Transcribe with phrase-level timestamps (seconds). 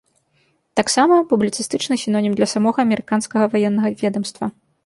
[0.79, 4.45] Таксама, публіцыстычны сінонім для самога амерыканскага ваеннага ведамства.